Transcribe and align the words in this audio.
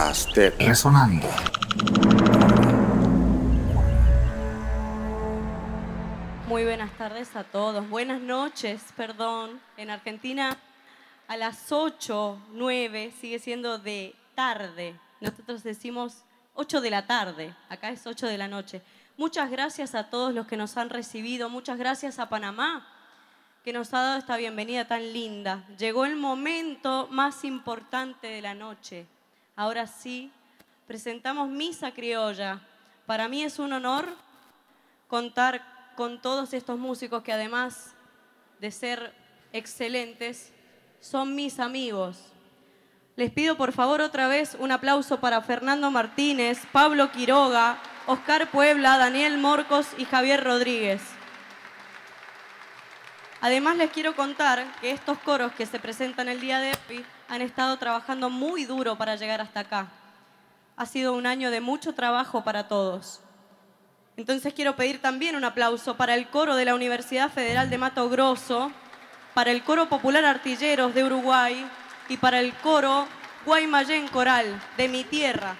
podcast 0.00 0.34
de 0.34 0.50
Resonando. 0.50 1.28
Muy 6.48 6.64
buenas 6.64 6.90
tardes 6.96 7.36
a 7.36 7.44
todos. 7.44 7.86
Buenas 7.90 8.18
noches, 8.22 8.82
perdón. 8.96 9.60
En 9.76 9.90
Argentina 9.90 10.56
a 11.28 11.36
las 11.36 11.70
8, 11.70 12.38
9 12.52 13.12
sigue 13.20 13.38
siendo 13.40 13.78
de 13.78 14.14
tarde. 14.34 14.98
Nosotros 15.20 15.62
decimos 15.62 16.24
8 16.54 16.80
de 16.80 16.90
la 16.90 17.06
tarde, 17.06 17.54
acá 17.68 17.90
es 17.90 18.06
8 18.06 18.26
de 18.26 18.38
la 18.38 18.48
noche. 18.48 18.80
Muchas 19.18 19.50
gracias 19.50 19.94
a 19.94 20.08
todos 20.08 20.32
los 20.32 20.46
que 20.46 20.56
nos 20.56 20.78
han 20.78 20.88
recibido, 20.88 21.50
muchas 21.50 21.76
gracias 21.76 22.18
a 22.18 22.30
Panamá 22.30 22.86
que 23.62 23.74
nos 23.74 23.92
ha 23.92 24.00
dado 24.00 24.18
esta 24.18 24.38
bienvenida 24.38 24.86
tan 24.86 25.12
linda. 25.12 25.66
Llegó 25.76 26.06
el 26.06 26.16
momento 26.16 27.06
más 27.10 27.44
importante 27.44 28.28
de 28.28 28.40
la 28.40 28.54
noche. 28.54 29.06
Ahora 29.60 29.86
sí, 29.86 30.30
presentamos 30.86 31.50
Misa 31.50 31.92
Criolla. 31.92 32.62
Para 33.04 33.28
mí 33.28 33.42
es 33.42 33.58
un 33.58 33.74
honor 33.74 34.06
contar 35.06 35.92
con 35.96 36.22
todos 36.22 36.54
estos 36.54 36.78
músicos 36.78 37.22
que 37.22 37.34
además 37.34 37.92
de 38.58 38.70
ser 38.70 39.12
excelentes, 39.52 40.50
son 41.02 41.34
mis 41.34 41.60
amigos. 41.60 42.16
Les 43.16 43.30
pido 43.30 43.58
por 43.58 43.72
favor 43.72 44.00
otra 44.00 44.28
vez 44.28 44.56
un 44.58 44.72
aplauso 44.72 45.20
para 45.20 45.42
Fernando 45.42 45.90
Martínez, 45.90 46.62
Pablo 46.72 47.12
Quiroga, 47.12 47.76
Oscar 48.06 48.50
Puebla, 48.50 48.96
Daniel 48.96 49.36
Morcos 49.36 49.88
y 49.98 50.06
Javier 50.06 50.42
Rodríguez. 50.42 51.02
Además 53.42 53.76
les 53.76 53.90
quiero 53.90 54.14
contar 54.14 54.66
que 54.80 54.90
estos 54.90 55.18
coros 55.18 55.52
que 55.52 55.64
se 55.64 55.78
presentan 55.78 56.28
el 56.28 56.40
día 56.40 56.58
de 56.58 56.72
hoy 56.88 57.04
han 57.28 57.40
estado 57.40 57.78
trabajando 57.78 58.28
muy 58.28 58.66
duro 58.66 58.98
para 58.98 59.16
llegar 59.16 59.40
hasta 59.40 59.60
acá. 59.60 59.88
Ha 60.76 60.84
sido 60.84 61.14
un 61.14 61.26
año 61.26 61.50
de 61.50 61.62
mucho 61.62 61.94
trabajo 61.94 62.44
para 62.44 62.68
todos. 62.68 63.20
Entonces 64.18 64.52
quiero 64.52 64.76
pedir 64.76 65.00
también 65.00 65.36
un 65.36 65.44
aplauso 65.44 65.96
para 65.96 66.14
el 66.14 66.28
coro 66.28 66.54
de 66.54 66.66
la 66.66 66.74
Universidad 66.74 67.30
Federal 67.30 67.70
de 67.70 67.78
Mato 67.78 68.10
Grosso, 68.10 68.72
para 69.32 69.50
el 69.52 69.62
coro 69.62 69.88
popular 69.88 70.24
Artilleros 70.26 70.92
de 70.94 71.04
Uruguay 71.04 71.66
y 72.10 72.18
para 72.18 72.40
el 72.40 72.52
coro 72.56 73.06
Guaymallén 73.46 74.08
Coral 74.08 74.60
de 74.76 74.88
mi 74.88 75.04
tierra. 75.04 75.56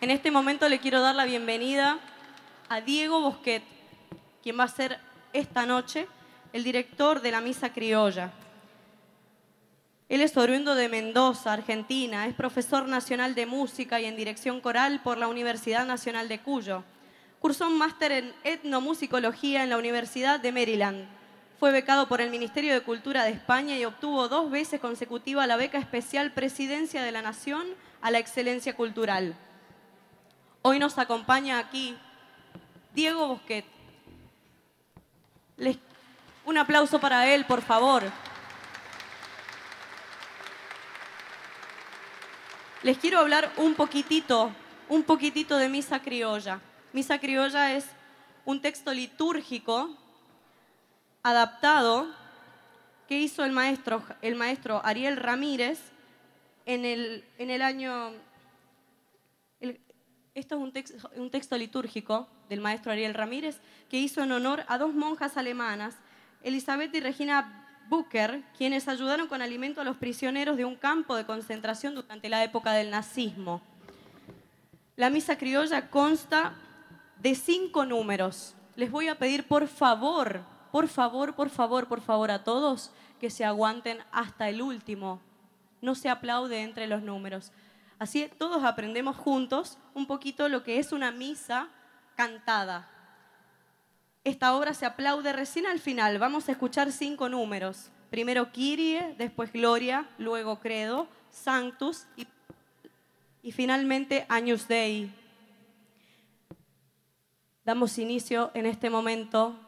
En 0.00 0.10
este 0.10 0.30
momento 0.30 0.68
le 0.70 0.78
quiero 0.78 1.02
dar 1.02 1.14
la 1.14 1.24
bienvenida 1.26 1.98
a 2.68 2.80
Diego 2.80 3.20
Bosquet, 3.20 3.62
quien 4.42 4.58
va 4.58 4.64
a 4.64 4.68
ser 4.68 4.98
esta 5.32 5.66
noche 5.66 6.06
el 6.52 6.64
director 6.64 7.20
de 7.20 7.30
la 7.30 7.40
Misa 7.40 7.72
Criolla. 7.72 8.32
Él 10.08 10.20
es 10.20 10.36
oriundo 10.36 10.74
de 10.74 10.88
Mendoza, 10.88 11.52
Argentina, 11.52 12.26
es 12.26 12.34
profesor 12.34 12.86
nacional 12.86 13.34
de 13.34 13.46
música 13.46 14.00
y 14.00 14.04
en 14.04 14.16
dirección 14.16 14.60
coral 14.60 15.00
por 15.02 15.18
la 15.18 15.28
Universidad 15.28 15.86
Nacional 15.86 16.28
de 16.28 16.40
Cuyo. 16.40 16.84
Cursó 17.40 17.66
un 17.66 17.78
máster 17.78 18.12
en 18.12 18.34
etnomusicología 18.44 19.64
en 19.64 19.70
la 19.70 19.78
Universidad 19.78 20.40
de 20.40 20.52
Maryland. 20.52 21.06
Fue 21.58 21.72
becado 21.72 22.06
por 22.06 22.20
el 22.20 22.30
Ministerio 22.30 22.74
de 22.74 22.82
Cultura 22.82 23.24
de 23.24 23.30
España 23.30 23.76
y 23.76 23.84
obtuvo 23.84 24.28
dos 24.28 24.50
veces 24.50 24.80
consecutiva 24.80 25.46
la 25.46 25.56
beca 25.56 25.78
especial 25.78 26.32
Presidencia 26.32 27.02
de 27.02 27.12
la 27.12 27.22
Nación 27.22 27.66
a 28.02 28.10
la 28.10 28.18
Excelencia 28.18 28.76
Cultural. 28.76 29.34
Hoy 30.62 30.78
nos 30.78 30.98
acompaña 30.98 31.58
aquí 31.58 31.96
Diego 32.94 33.26
Bosquet. 33.26 33.64
un 36.46 36.58
aplauso 36.58 37.00
para 37.00 37.34
él, 37.34 37.44
por 37.44 37.60
favor. 37.60 38.04
Les 42.84 42.96
quiero 42.98 43.18
hablar 43.18 43.50
un 43.56 43.74
poquitito, 43.74 44.52
un 44.88 45.02
poquitito 45.02 45.56
de 45.56 45.68
Misa 45.68 46.00
Criolla. 46.00 46.60
Misa 46.92 47.18
Criolla 47.18 47.72
es 47.72 47.86
un 48.44 48.60
texto 48.60 48.92
litúrgico 48.92 49.90
adaptado 51.24 52.06
que 53.08 53.18
hizo 53.18 53.44
el 53.44 53.50
maestro, 53.50 54.04
el 54.22 54.36
maestro 54.36 54.80
Ariel 54.84 55.16
Ramírez 55.16 55.80
en 56.64 56.84
el, 56.84 57.24
en 57.38 57.50
el 57.50 57.60
año... 57.60 58.12
esto 60.34 60.54
es 60.54 60.60
un 60.60 60.72
un 61.16 61.30
texto 61.30 61.58
litúrgico 61.58 62.28
del 62.48 62.60
maestro 62.60 62.92
Ariel 62.92 63.14
Ramírez, 63.14 63.60
que 63.88 63.98
hizo 63.98 64.22
en 64.22 64.32
honor 64.32 64.64
a 64.68 64.78
dos 64.78 64.94
monjas 64.94 65.36
alemanas, 65.36 65.96
Elizabeth 66.42 66.94
y 66.94 67.00
Regina 67.00 67.64
Booker, 67.88 68.42
quienes 68.56 68.88
ayudaron 68.88 69.28
con 69.28 69.42
alimento 69.42 69.80
a 69.80 69.84
los 69.84 69.96
prisioneros 69.96 70.56
de 70.56 70.64
un 70.64 70.76
campo 70.76 71.16
de 71.16 71.26
concentración 71.26 71.94
durante 71.94 72.28
la 72.28 72.42
época 72.42 72.72
del 72.72 72.90
nazismo. 72.90 73.60
La 74.96 75.10
misa 75.10 75.36
criolla 75.36 75.90
consta 75.90 76.54
de 77.20 77.34
cinco 77.34 77.84
números. 77.84 78.54
Les 78.76 78.90
voy 78.90 79.08
a 79.08 79.18
pedir 79.18 79.46
por 79.46 79.66
favor, 79.66 80.42
por 80.70 80.88
favor, 80.88 81.34
por 81.34 81.50
favor, 81.50 81.88
por 81.88 82.00
favor 82.00 82.30
a 82.30 82.44
todos 82.44 82.90
que 83.20 83.30
se 83.30 83.44
aguanten 83.44 83.98
hasta 84.12 84.48
el 84.48 84.62
último. 84.62 85.20
No 85.80 85.94
se 85.94 86.08
aplaude 86.08 86.62
entre 86.62 86.86
los 86.86 87.02
números. 87.02 87.52
Así 87.98 88.30
todos 88.38 88.64
aprendemos 88.64 89.16
juntos 89.16 89.78
un 89.94 90.06
poquito 90.06 90.48
lo 90.48 90.62
que 90.62 90.78
es 90.78 90.92
una 90.92 91.10
misa 91.10 91.68
cantada. 92.16 92.88
Esta 94.24 94.54
obra 94.54 94.72
se 94.72 94.86
aplaude 94.86 95.32
recién 95.32 95.66
al 95.66 95.80
final. 95.80 96.18
Vamos 96.18 96.48
a 96.48 96.52
escuchar 96.52 96.92
cinco 96.92 97.28
números. 97.28 97.90
Primero 98.10 98.52
Kyrie, 98.52 99.14
después 99.18 99.52
Gloria, 99.52 100.08
luego 100.18 100.60
Credo, 100.60 101.08
Sanctus 101.30 102.06
y, 102.16 102.26
y 103.42 103.52
finalmente 103.52 104.24
Agnus 104.28 104.66
Dei. 104.66 105.12
Damos 107.64 107.98
inicio 107.98 108.50
en 108.54 108.66
este 108.66 108.88
momento 108.88 109.58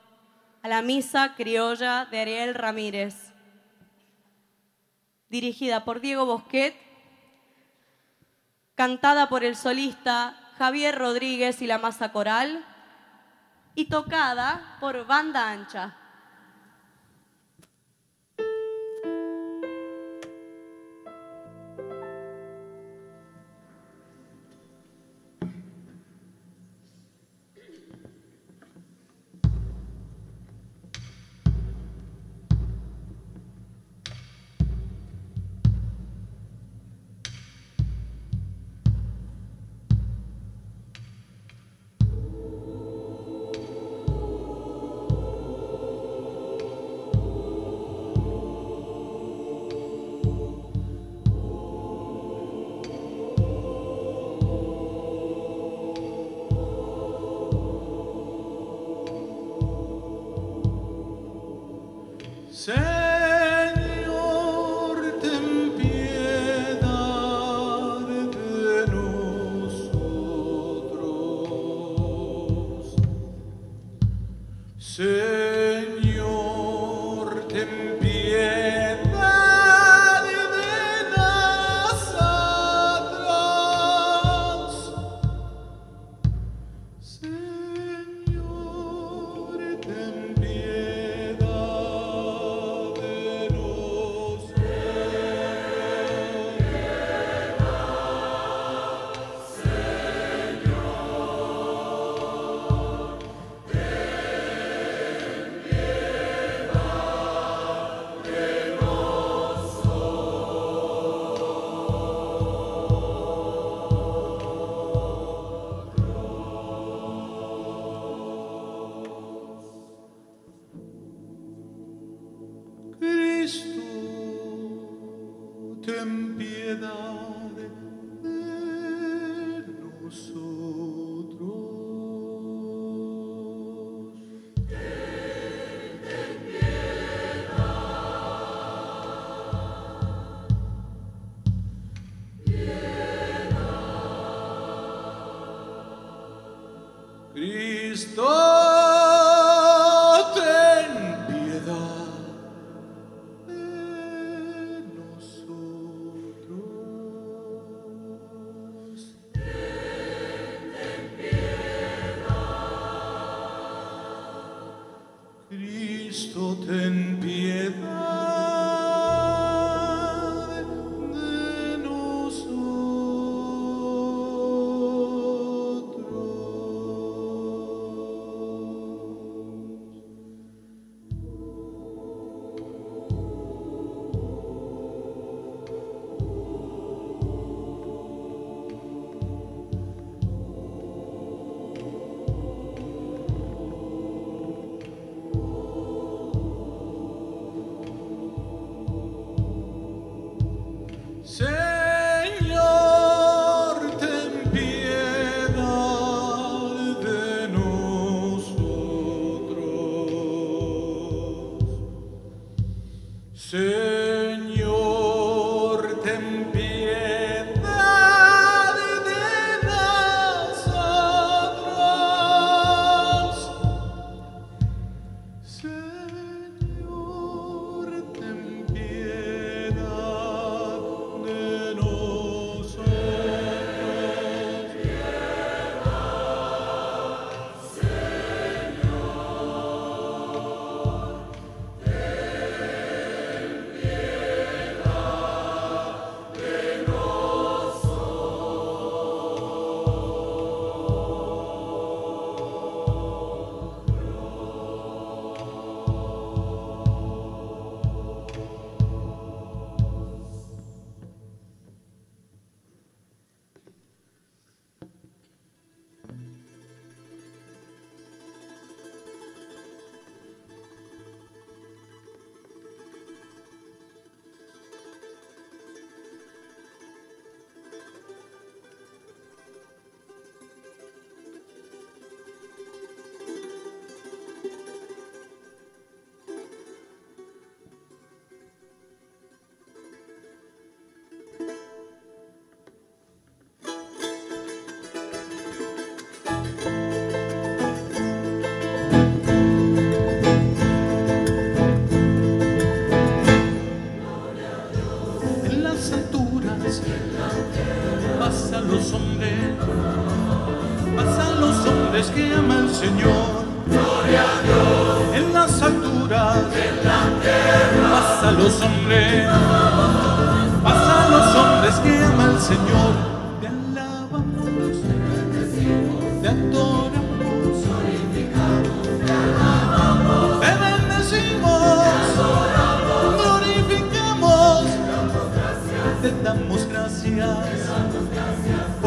a 0.62 0.68
la 0.68 0.82
misa 0.82 1.34
criolla 1.34 2.06
de 2.06 2.20
Ariel 2.20 2.54
Ramírez, 2.54 3.32
dirigida 5.28 5.84
por 5.84 6.00
Diego 6.00 6.26
Bosquet, 6.26 6.74
cantada 8.74 9.28
por 9.28 9.44
el 9.44 9.56
solista 9.56 10.45
Javier 10.58 10.98
Rodríguez 10.98 11.60
y 11.62 11.66
la 11.66 11.78
masa 11.78 12.12
coral, 12.12 12.64
y 13.74 13.86
tocada 13.86 14.76
por 14.80 15.06
banda 15.06 15.50
ancha. 15.50 15.94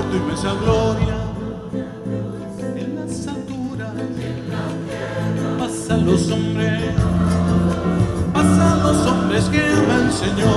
tu 0.09 0.17
inmensa 0.17 0.53
gloria 0.61 1.17
en 2.75 2.95
las 2.95 3.27
alturas. 3.27 3.91
Pasan 5.59 6.05
los 6.05 6.31
hombres, 6.31 6.93
pasan 8.33 8.83
los 8.83 8.97
hombres 9.07 9.43
que 9.45 9.63
me 9.87 9.95
enseñó. 10.05 10.53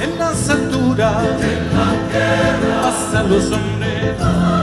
En 0.00 0.18
las 0.18 0.48
alturas, 0.48 1.24
pasan 2.82 3.30
los 3.30 3.44
hombres. 3.52 4.61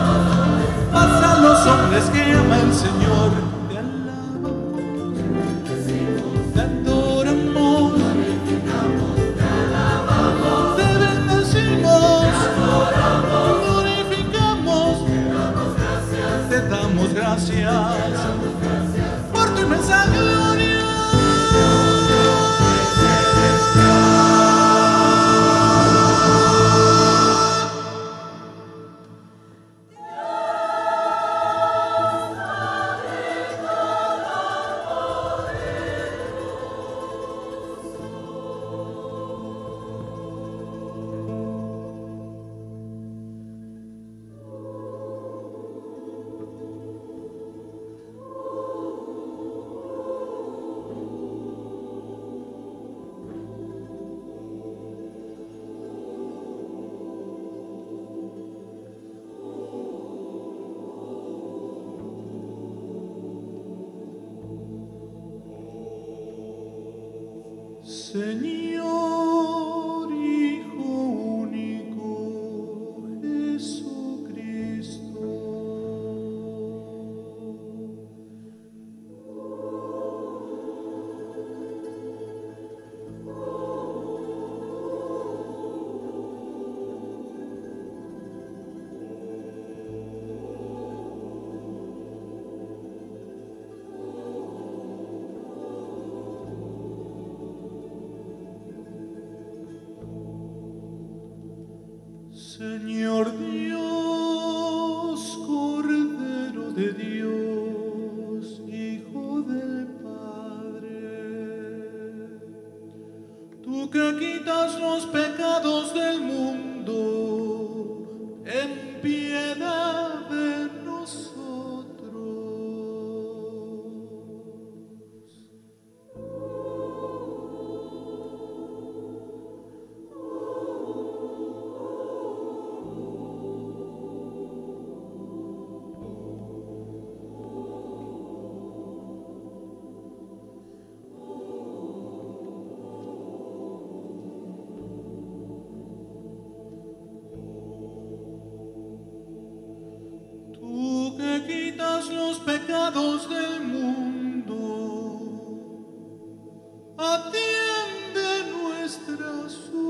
Señor 102.59 103.31
Dios. 103.37 103.88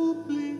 Simply 0.09 0.58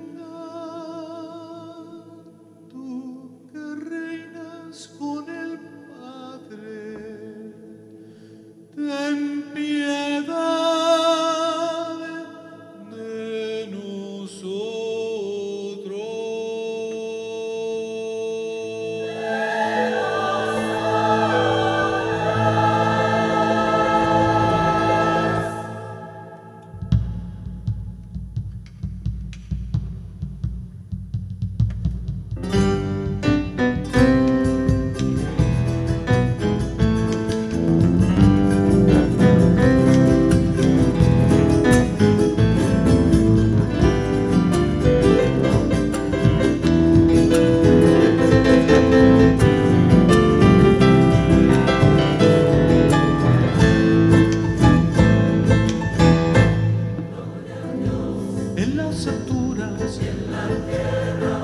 en 58.69 58.77
las 58.77 59.07
alturas 59.07 59.99
y 59.99 60.07
en 60.07 60.31
la 60.31 60.45
tierra 60.67 61.39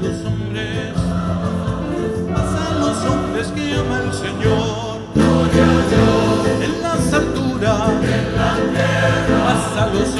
los 0.00 0.24
hombres, 0.24 0.94
pasan 2.32 2.80
los 2.80 3.04
hombres 3.04 3.48
que 3.48 3.74
ama 3.74 4.02
el 4.04 4.12
Señor. 4.12 5.00
En 6.62 6.82
las 6.82 7.12
alturas 7.12 7.80
y 8.00 8.12
en 8.12 8.36
la 8.36 8.54
tierra 8.72 9.86
los 9.92 10.08
hombres. 10.08 10.19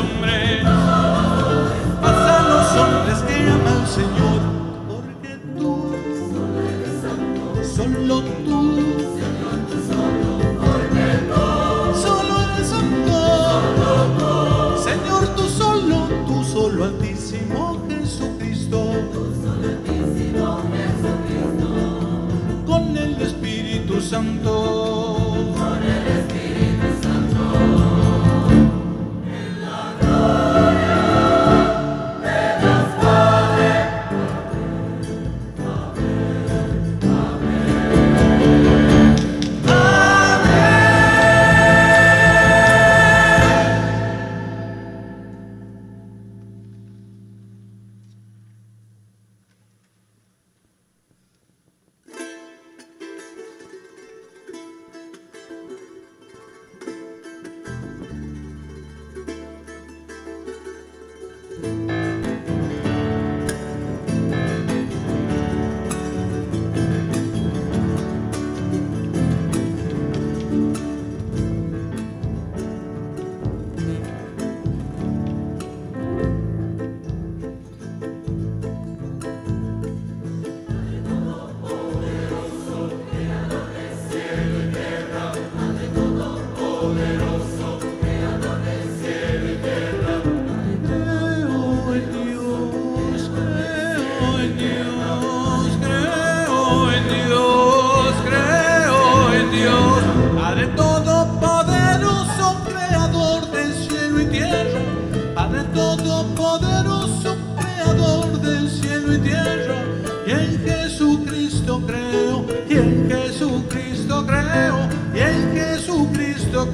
santo. 24.10 24.89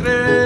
sempre 0.07 0.46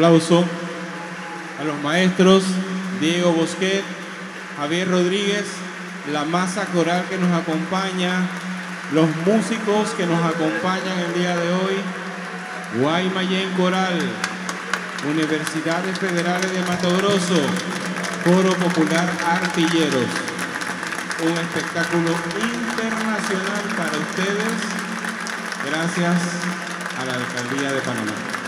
aplauso 0.00 0.46
a 1.60 1.64
los 1.64 1.78
maestros 1.82 2.42
Diego 3.02 3.32
Bosquet, 3.32 3.82
Javier 4.56 4.90
Rodríguez, 4.90 5.44
la 6.10 6.24
masa 6.24 6.64
coral 6.72 7.04
que 7.10 7.18
nos 7.18 7.30
acompaña, 7.30 8.26
los 8.94 9.14
músicos 9.26 9.90
que 9.98 10.06
nos 10.06 10.24
acompañan 10.24 10.98
el 11.06 11.20
día 11.20 11.36
de 11.36 11.52
hoy, 11.52 11.76
Guaymallén 12.80 13.50
Coral, 13.58 13.98
Universidades 15.06 15.98
Federales 15.98 16.50
de 16.50 16.62
Mato 16.62 16.96
Grosso, 16.96 17.42
Foro 18.24 18.54
Popular 18.54 19.06
Artilleros. 19.28 20.08
Un 21.24 21.36
espectáculo 21.36 22.10
internacional 22.40 23.64
para 23.76 23.98
ustedes, 23.98 24.56
gracias 25.66 26.16
a 26.98 27.04
la 27.04 27.12
Alcaldía 27.12 27.72
de 27.72 27.80
Panamá. 27.82 28.39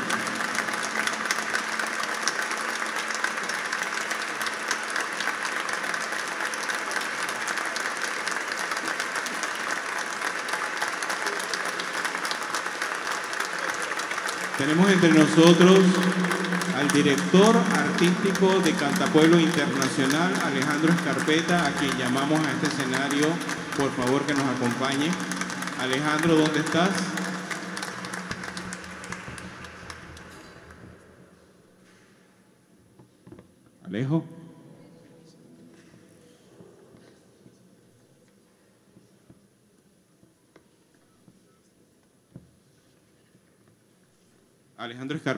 Tenemos 14.63 14.93
entre 14.93 15.13
nosotros 15.13 15.81
al 16.79 16.87
director 16.93 17.57
artístico 17.57 18.61
de 18.61 18.71
Cantapueblo 18.71 19.41
Internacional, 19.41 20.33
Alejandro 20.47 20.93
Escarpeta, 20.93 21.67
a 21.67 21.73
quien 21.73 21.91
llamamos 21.99 22.39
a 22.47 22.53
este 22.53 22.69
escenario, 22.69 23.27
por 23.77 23.91
favor 23.91 24.23
que 24.23 24.35
nos 24.35 24.45
acompañe. 24.45 25.11
Alejandro, 25.81 26.37
¿dónde 26.37 26.61
estás? 26.61 26.91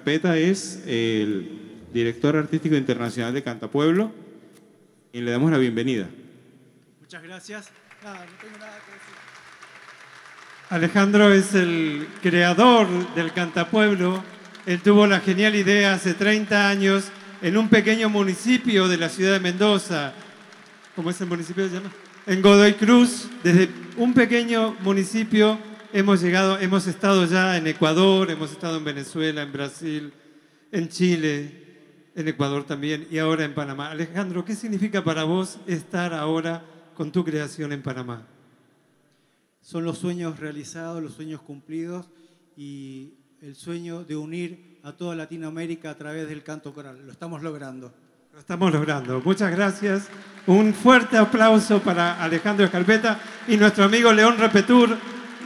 Escarpeta 0.04 0.36
es 0.36 0.82
el 0.86 1.48
director 1.94 2.36
artístico 2.36 2.76
internacional 2.76 3.32
de 3.32 3.42
Cantapueblo 3.42 4.12
y 5.14 5.22
le 5.22 5.30
damos 5.30 5.50
la 5.50 5.56
bienvenida. 5.56 6.10
Muchas 7.00 7.22
gracias. 7.22 7.70
Alejandro 10.68 11.32
es 11.32 11.54
el 11.54 12.06
creador 12.22 12.86
del 13.14 13.32
Cantapueblo. 13.32 14.22
Él 14.66 14.82
tuvo 14.82 15.06
la 15.06 15.20
genial 15.20 15.54
idea 15.54 15.94
hace 15.94 16.12
30 16.12 16.68
años 16.68 17.04
en 17.40 17.56
un 17.56 17.70
pequeño 17.70 18.10
municipio 18.10 18.88
de 18.88 18.98
la 18.98 19.08
ciudad 19.08 19.32
de 19.32 19.40
Mendoza. 19.40 20.12
¿Cómo 20.94 21.08
es 21.08 21.20
el 21.22 21.28
municipio 21.28 21.66
se 21.66 21.76
llama? 21.76 21.90
En 22.26 22.42
Godoy 22.42 22.74
Cruz, 22.74 23.30
desde 23.42 23.70
un 23.96 24.12
pequeño 24.12 24.76
municipio 24.82 25.58
hemos 25.94 26.20
llegado, 26.20 26.58
hemos 26.58 26.88
estado 26.88 27.24
ya 27.24 27.56
en 27.56 27.68
Ecuador, 27.68 28.28
hemos 28.28 28.50
estado 28.50 28.78
en 28.78 28.84
Venezuela, 28.84 29.42
en 29.42 29.52
Brasil, 29.52 30.12
en 30.72 30.88
Chile, 30.88 32.10
en 32.16 32.26
Ecuador 32.26 32.64
también 32.64 33.06
y 33.12 33.18
ahora 33.18 33.44
en 33.44 33.54
Panamá. 33.54 33.92
Alejandro, 33.92 34.44
¿qué 34.44 34.56
significa 34.56 35.04
para 35.04 35.22
vos 35.22 35.60
estar 35.68 36.12
ahora 36.12 36.64
con 36.96 37.12
tu 37.12 37.24
creación 37.24 37.72
en 37.72 37.80
Panamá? 37.80 38.26
Son 39.60 39.84
los 39.84 39.98
sueños 39.98 40.40
realizados, 40.40 41.00
los 41.00 41.14
sueños 41.14 41.40
cumplidos 41.40 42.10
y 42.56 43.14
el 43.40 43.54
sueño 43.54 44.02
de 44.02 44.16
unir 44.16 44.80
a 44.82 44.92
toda 44.92 45.14
Latinoamérica 45.14 45.90
a 45.90 45.96
través 45.96 46.28
del 46.28 46.42
canto 46.42 46.74
coral. 46.74 47.06
Lo 47.06 47.12
estamos 47.12 47.40
logrando. 47.40 47.94
Lo 48.32 48.40
estamos 48.40 48.72
logrando. 48.72 49.22
Muchas 49.24 49.52
gracias. 49.52 50.08
Un 50.48 50.74
fuerte 50.74 51.16
aplauso 51.16 51.80
para 51.80 52.20
Alejandro 52.20 52.66
Escarpeta 52.66 53.20
y 53.46 53.56
nuestro 53.56 53.84
amigo 53.84 54.12
León 54.12 54.38
Repetur 54.38 54.98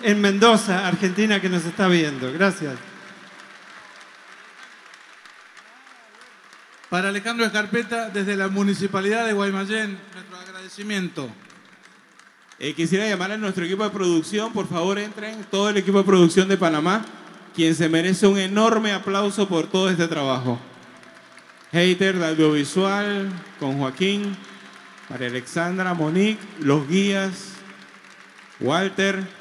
en 0.02 0.20
Mendoza, 0.20 0.86
Argentina, 0.86 1.40
que 1.40 1.48
nos 1.48 1.64
está 1.64 1.88
viendo. 1.88 2.32
Gracias. 2.32 2.74
Para 6.88 7.10
Alejandro 7.10 7.44
Escarpeta, 7.44 8.08
desde 8.08 8.34
la 8.34 8.48
Municipalidad 8.48 9.26
de 9.26 9.34
Guaymallén, 9.34 9.98
nuestro 10.14 10.38
agradecimiento. 10.38 11.28
Eh, 12.58 12.74
quisiera 12.74 13.06
llamar 13.06 13.32
a 13.32 13.36
nuestro 13.36 13.64
equipo 13.64 13.84
de 13.84 13.90
producción, 13.90 14.52
por 14.52 14.66
favor 14.68 14.98
entren, 14.98 15.44
todo 15.50 15.68
el 15.68 15.76
equipo 15.76 15.98
de 15.98 16.04
producción 16.04 16.48
de 16.48 16.56
Panamá, 16.56 17.04
quien 17.54 17.74
se 17.74 17.88
merece 17.88 18.26
un 18.26 18.38
enorme 18.38 18.92
aplauso 18.92 19.48
por 19.48 19.66
todo 19.66 19.90
este 19.90 20.08
trabajo. 20.08 20.58
Hater 21.72 22.18
de 22.18 22.26
audiovisual, 22.26 23.30
con 23.60 23.78
Joaquín, 23.78 24.34
María 25.10 25.28
Alexandra, 25.28 25.92
Monique, 25.92 26.40
los 26.60 26.88
guías, 26.88 27.52
Walter, 28.60 29.37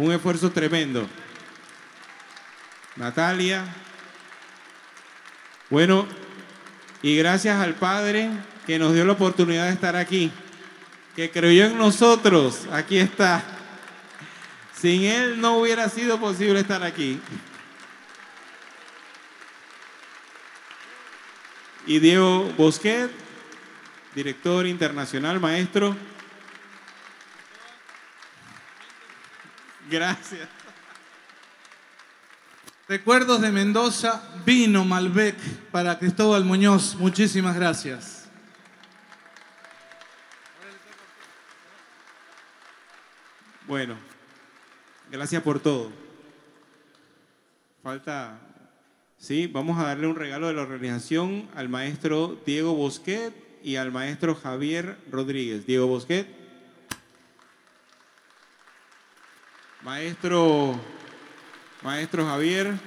un 0.00 0.12
esfuerzo 0.12 0.50
tremendo. 0.50 1.06
Natalia. 2.96 3.64
Bueno, 5.68 6.06
y 7.02 7.16
gracias 7.16 7.60
al 7.60 7.74
Padre 7.74 8.30
que 8.66 8.78
nos 8.78 8.94
dio 8.94 9.04
la 9.04 9.12
oportunidad 9.12 9.66
de 9.66 9.74
estar 9.74 9.96
aquí, 9.96 10.32
que 11.14 11.30
creyó 11.30 11.66
en 11.66 11.78
nosotros, 11.78 12.66
aquí 12.72 12.98
está. 12.98 13.44
Sin 14.74 15.02
Él 15.02 15.40
no 15.40 15.58
hubiera 15.58 15.88
sido 15.88 16.18
posible 16.18 16.60
estar 16.60 16.82
aquí. 16.82 17.20
Y 21.86 21.98
Diego 21.98 22.50
Bosquet, 22.56 23.10
director 24.14 24.66
internacional, 24.66 25.40
maestro. 25.40 25.94
Gracias. 29.90 30.48
Recuerdos 32.88 33.40
de 33.40 33.50
Mendoza, 33.50 34.22
vino 34.46 34.84
Malbec 34.84 35.36
para 35.72 35.98
Cristóbal 35.98 36.44
Muñoz. 36.44 36.94
Muchísimas 36.96 37.56
gracias. 37.56 38.28
Bueno, 43.66 43.96
gracias 45.10 45.42
por 45.42 45.58
todo. 45.58 45.90
Falta, 47.82 48.38
sí, 49.18 49.48
vamos 49.48 49.78
a 49.78 49.84
darle 49.84 50.06
un 50.06 50.16
regalo 50.16 50.46
de 50.46 50.54
la 50.54 50.62
organización 50.62 51.48
al 51.56 51.68
maestro 51.68 52.40
Diego 52.46 52.74
Bosquet 52.74 53.34
y 53.64 53.76
al 53.76 53.90
maestro 53.90 54.36
Javier 54.36 54.98
Rodríguez. 55.10 55.66
Diego 55.66 55.88
Bosquet. 55.88 56.39
Maestro, 59.90 60.78
maestro 61.82 62.24
Javier, 62.24 62.78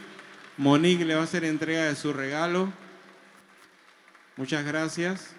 Monique 0.56 1.04
le 1.04 1.16
va 1.16 1.20
a 1.20 1.24
hacer 1.26 1.44
entrega 1.44 1.84
de 1.84 1.98
su 1.98 2.14
regalo. 2.14 2.72
Muchas 4.38 4.64
gracias. 4.64 5.36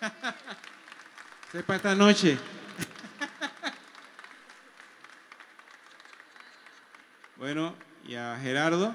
Sepa 1.50 1.74
esta 1.74 1.96
noche. 1.96 2.38
Bueno, 7.38 7.74
y 8.06 8.14
a 8.14 8.38
Gerardo. 8.40 8.94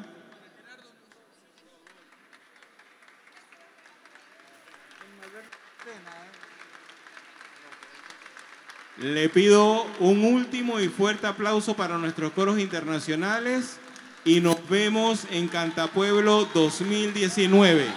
Le 9.01 9.29
pido 9.29 9.87
un 9.99 10.23
último 10.23 10.79
y 10.79 10.87
fuerte 10.87 11.25
aplauso 11.25 11.73
para 11.73 11.97
nuestros 11.97 12.33
coros 12.33 12.59
internacionales 12.59 13.79
y 14.23 14.41
nos 14.41 14.69
vemos 14.69 15.25
en 15.31 15.47
Cantapueblo 15.47 16.47
2019. 16.53 17.87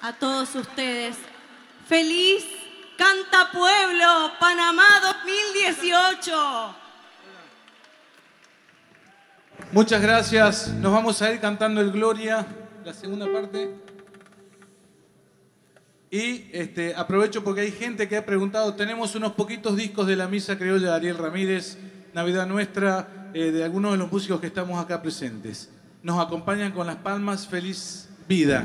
A 0.00 0.12
todos 0.12 0.54
ustedes, 0.54 1.16
feliz 1.88 2.44
Cantapueblo 2.96 4.30
Panamá 4.38 4.86
2018. 5.02 6.83
Muchas 9.74 10.00
gracias. 10.00 10.72
Nos 10.80 10.92
vamos 10.92 11.20
a 11.20 11.32
ir 11.32 11.40
cantando 11.40 11.80
el 11.80 11.90
Gloria, 11.90 12.46
la 12.84 12.94
segunda 12.94 13.26
parte. 13.26 13.74
Y 16.12 16.48
este, 16.52 16.94
aprovecho 16.94 17.42
porque 17.42 17.62
hay 17.62 17.72
gente 17.72 18.06
que 18.06 18.16
ha 18.16 18.24
preguntado, 18.24 18.74
tenemos 18.74 19.16
unos 19.16 19.32
poquitos 19.32 19.76
discos 19.76 20.06
de 20.06 20.14
la 20.14 20.28
Misa 20.28 20.56
Criolla 20.56 20.90
de 20.90 20.94
Ariel 20.94 21.18
Ramírez, 21.18 21.76
Navidad 22.12 22.46
Nuestra, 22.46 23.32
eh, 23.34 23.50
de 23.50 23.64
algunos 23.64 23.90
de 23.90 23.98
los 23.98 24.12
músicos 24.12 24.40
que 24.40 24.46
estamos 24.46 24.80
acá 24.80 25.02
presentes. 25.02 25.70
nos 26.04 26.24
acompañan 26.24 26.70
con 26.70 26.86
las 26.86 26.96
palmas 26.96 27.48
Feliz 27.48 28.08
Vida. 28.28 28.64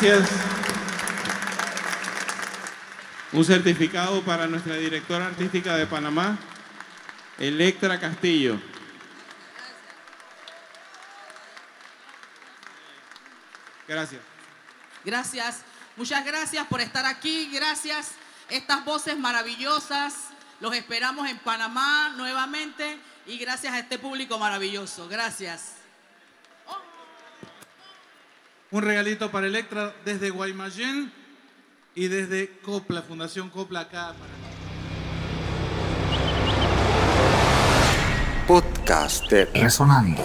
Gracias. 0.00 0.30
Un 3.32 3.44
certificado 3.44 4.22
para 4.22 4.46
nuestra 4.46 4.76
directora 4.76 5.26
artística 5.26 5.76
de 5.76 5.86
Panamá, 5.86 6.38
Electra 7.38 8.00
Castillo. 8.00 8.58
Gracias. 13.86 14.22
Gracias, 15.04 15.62
muchas 15.96 16.24
gracias 16.24 16.66
por 16.68 16.80
estar 16.80 17.04
aquí, 17.04 17.50
gracias. 17.52 18.12
Estas 18.48 18.82
voces 18.86 19.18
maravillosas, 19.18 20.14
los 20.60 20.74
esperamos 20.74 21.28
en 21.28 21.38
Panamá 21.40 22.14
nuevamente 22.16 22.98
y 23.26 23.36
gracias 23.36 23.74
a 23.74 23.78
este 23.78 23.98
público 23.98 24.38
maravilloso. 24.38 25.08
Gracias. 25.08 25.79
Un 28.72 28.82
regalito 28.82 29.32
para 29.32 29.48
Electra 29.48 29.92
desde 30.04 30.30
Guaymallén 30.30 31.12
y 31.96 32.06
desde 32.06 32.60
Copla, 32.60 33.02
Fundación 33.02 33.50
Copla 33.50 33.80
acá. 33.80 34.14
Podcast 38.46 39.28
de 39.28 39.46
Resonando. 39.46 40.22